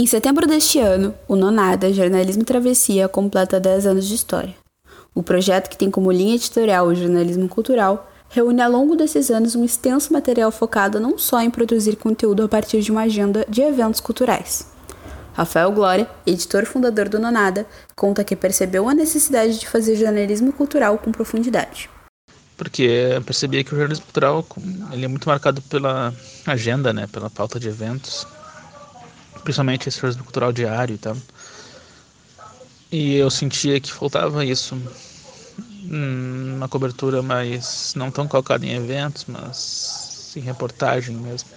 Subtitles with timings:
[0.00, 4.54] Em setembro deste ano, o Nonada Jornalismo Travessia completa 10 anos de história.
[5.14, 9.54] O projeto, que tem como linha editorial o jornalismo cultural, reúne ao longo desses anos
[9.54, 13.60] um extenso material focado não só em produzir conteúdo a partir de uma agenda de
[13.60, 14.68] eventos culturais.
[15.34, 20.96] Rafael Glória, editor fundador do Nonada, conta que percebeu a necessidade de fazer jornalismo cultural
[20.96, 21.90] com profundidade.
[22.56, 24.46] Porque eu percebia que o jornalismo cultural
[24.92, 26.14] ele é muito marcado pela
[26.46, 28.26] agenda, né, pela pauta de eventos,
[29.42, 31.16] principalmente esse jornalismo cultural diário e tal.
[32.92, 34.74] E eu sentia que faltava isso,
[35.84, 41.48] hum, uma cobertura mais não tão calcada em eventos, mas em reportagem mesmo.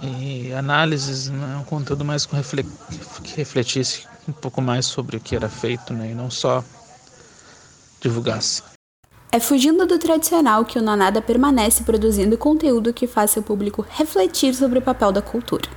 [0.00, 2.36] E análises, né, um conteúdo mais com
[3.22, 6.64] que refletisse um pouco mais sobre o que era feito, né, e não só
[8.00, 8.77] divulgasse.
[9.30, 14.54] É fugindo do tradicional que o Nonada permanece produzindo conteúdo que faça o público refletir
[14.54, 15.68] sobre o papel da cultura.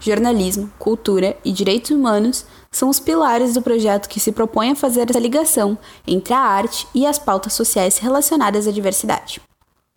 [0.00, 5.10] Jornalismo, cultura e direitos humanos são os pilares do projeto que se propõe a fazer
[5.10, 5.76] essa ligação
[6.06, 9.42] entre a arte e as pautas sociais relacionadas à diversidade.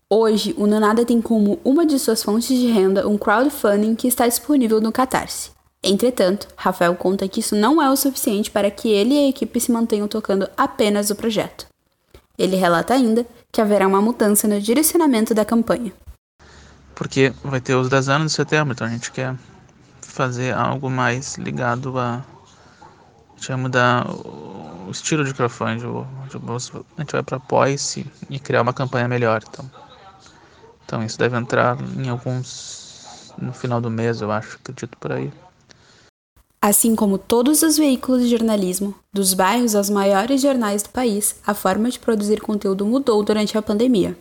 [0.09, 4.27] Hoje, o Nonada tem como uma de suas fontes de renda um crowdfunding que está
[4.27, 5.51] disponível no Catarse.
[5.81, 9.57] Entretanto, Rafael conta que isso não é o suficiente para que ele e a equipe
[9.57, 11.70] se mantenham tocando apenas o projeto.
[12.41, 15.93] Ele relata ainda que haverá uma mudança no direcionamento da campanha.
[16.95, 19.35] Porque vai ter os 10 anos de setembro, então a gente quer
[20.01, 22.15] fazer algo mais ligado a.
[22.15, 25.85] A gente vai mudar o estilo de crowdfunding.
[25.87, 29.43] A gente vai para apoia-se e criar uma campanha melhor.
[29.47, 29.69] Então.
[30.85, 33.33] então isso deve entrar em alguns.
[33.37, 35.31] no final do mês, eu acho, acredito por aí.
[36.63, 41.55] Assim como todos os veículos de jornalismo, dos bairros aos maiores jornais do país, a
[41.55, 44.15] forma de produzir conteúdo mudou durante a pandemia.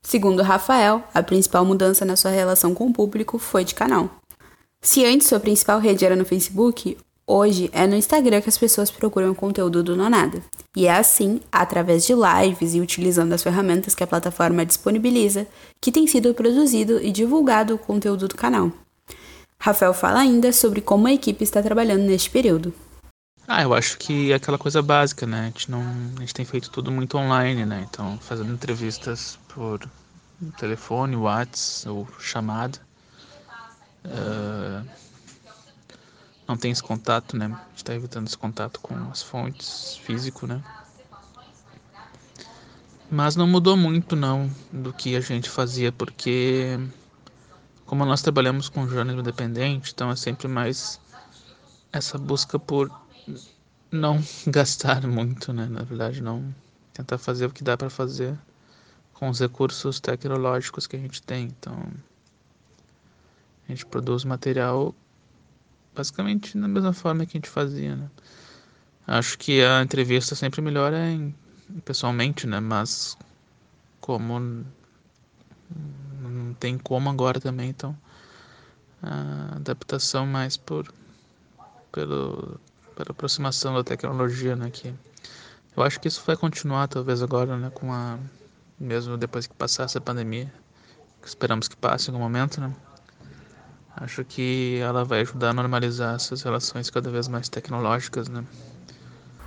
[0.00, 4.08] Segundo Rafael, a principal mudança na sua relação com o público foi de canal.
[4.80, 6.96] Se antes sua principal rede era no Facebook,
[7.26, 10.40] hoje é no Instagram que as pessoas procuram conteúdo do Nonada.
[10.76, 15.48] E é assim, através de lives e utilizando as ferramentas que a plataforma disponibiliza,
[15.80, 18.70] que tem sido produzido e divulgado o conteúdo do canal.
[19.64, 22.74] Rafael fala ainda sobre como a equipe está trabalhando neste período.
[23.48, 25.40] Ah, eu acho que é aquela coisa básica, né?
[25.40, 25.80] A gente, não,
[26.18, 27.86] a gente tem feito tudo muito online, né?
[27.88, 29.80] Então, fazendo entrevistas por
[30.58, 32.78] telefone, WhatsApp ou chamada.
[34.04, 34.86] Uh,
[36.46, 37.46] não tem esse contato, né?
[37.46, 40.62] A gente está evitando esse contato com as fontes físico, né?
[43.10, 46.78] Mas não mudou muito, não, do que a gente fazia, porque
[47.94, 51.00] como nós trabalhamos com jornalismo independente, então é sempre mais
[51.92, 52.90] essa busca por
[53.88, 55.66] não gastar muito, né?
[55.66, 56.52] Na verdade, não
[56.92, 58.36] tentar fazer o que dá para fazer
[59.12, 61.44] com os recursos tecnológicos que a gente tem.
[61.44, 61.86] Então,
[63.68, 64.92] a gente produz material
[65.94, 68.10] basicamente da mesma forma que a gente fazia, né?
[69.06, 71.32] Acho que a entrevista sempre melhor é em,
[71.84, 72.58] pessoalmente, né?
[72.58, 73.16] Mas
[74.00, 74.64] como
[76.54, 77.96] tem como agora também, então
[79.02, 80.92] a adaptação mais por
[81.92, 82.58] pelo
[82.96, 84.94] pela aproximação da tecnologia, né, que
[85.76, 88.18] eu acho que isso vai continuar talvez agora, né, com a
[88.78, 90.52] mesmo depois que passar essa pandemia,
[91.20, 92.74] que esperamos que passe em algum momento, né?
[93.96, 98.44] Acho que ela vai ajudar a normalizar essas relações cada vez mais tecnológicas, né?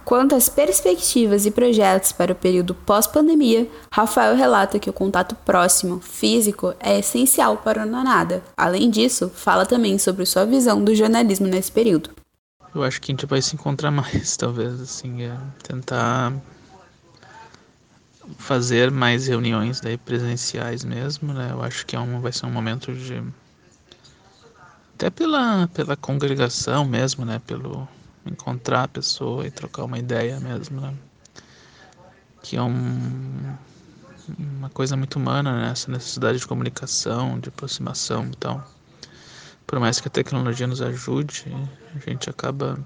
[0.08, 6.00] Quanto às perspectivas e projetos para o período pós-pandemia, Rafael relata que o contato próximo,
[6.00, 8.42] físico, é essencial para o Nonada.
[8.56, 12.12] Além disso, fala também sobre sua visão do jornalismo nesse período.
[12.74, 16.32] Eu acho que a gente vai se encontrar mais, talvez, assim, é tentar
[18.38, 21.50] fazer mais reuniões daí presenciais mesmo, né?
[21.52, 23.22] Eu acho que é um, vai ser um momento de
[24.96, 27.42] até pela pela congregação mesmo, né?
[27.46, 27.86] Pelo
[28.28, 30.94] encontrar a pessoa e trocar uma ideia mesmo, né?
[32.44, 33.56] Que é um,
[34.38, 35.72] uma coisa muito humana, né?
[35.72, 38.26] Essa necessidade de comunicação, de aproximação.
[38.26, 38.64] Então,
[39.66, 41.46] por mais que a tecnologia nos ajude,
[41.96, 42.80] a gente acaba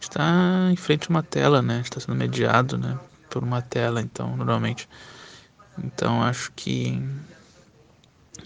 [0.00, 1.80] está em frente a uma tela, né?
[1.80, 2.98] Está sendo mediado, né?
[3.30, 4.88] Por uma tela, então, normalmente.
[5.82, 7.02] Então, acho que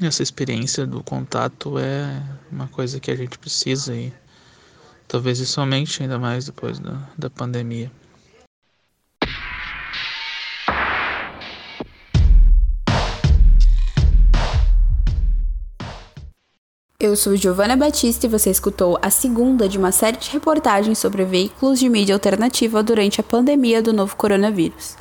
[0.01, 4.13] essa experiência do contato é uma coisa que a gente precisa e
[5.09, 7.91] Talvez isso aumente ainda mais depois da, da pandemia.
[17.01, 21.25] Eu sou Giovana Batista e você escutou a segunda de uma série de reportagens sobre
[21.25, 24.97] veículos de mídia alternativa durante a pandemia do novo coronavírus.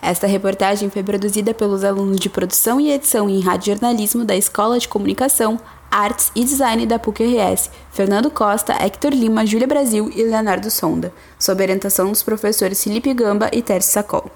[0.00, 4.76] Esta reportagem foi produzida pelos alunos de produção e edição em rádio jornalismo da Escola
[4.76, 5.60] de Comunicação
[5.92, 11.62] Artes e Design da PUC-RS, Fernando Costa, Hector Lima, Júlia Brasil e Leonardo Sonda, sob
[11.62, 14.32] orientação dos professores Felipe Gamba e Tércio Sacol.